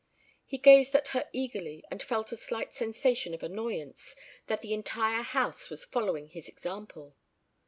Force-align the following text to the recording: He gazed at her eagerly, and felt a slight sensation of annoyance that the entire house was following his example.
He 0.47 0.57
gazed 0.57 0.95
at 0.95 1.09
her 1.09 1.29
eagerly, 1.31 1.83
and 1.91 2.01
felt 2.01 2.31
a 2.31 2.35
slight 2.35 2.73
sensation 2.73 3.35
of 3.35 3.43
annoyance 3.43 4.15
that 4.47 4.63
the 4.63 4.73
entire 4.73 5.21
house 5.21 5.69
was 5.69 5.85
following 5.85 6.25
his 6.29 6.47
example. 6.49 7.15